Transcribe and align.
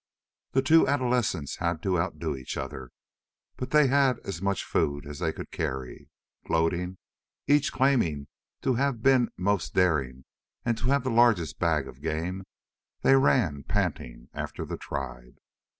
The 0.53 0.63
two 0.63 0.87
adolescents 0.87 1.57
had 1.57 1.83
to 1.83 1.99
outdo 1.99 2.35
each 2.35 2.57
other. 2.57 2.89
But 3.55 3.69
they 3.69 3.85
had 3.85 4.17
as 4.21 4.41
much 4.41 4.63
food 4.63 5.05
as 5.05 5.19
they 5.19 5.31
could 5.31 5.51
carry. 5.51 6.09
Gloating 6.47 6.97
each 7.45 7.71
claiming 7.71 8.25
to 8.63 8.73
have 8.73 9.03
been 9.03 9.29
most 9.37 9.75
daring 9.75 10.25
and 10.65 10.75
to 10.79 10.85
have 10.87 11.03
the 11.03 11.11
largest 11.11 11.59
bag 11.59 11.87
of 11.87 12.01
game 12.01 12.45
they 13.03 13.15
ran 13.15 13.61
panting 13.61 14.29
after 14.33 14.65
the 14.65 14.75
tribe. 14.75 15.35